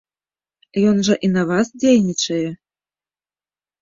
[0.93, 2.43] Ён жа і на вас дзейнічае.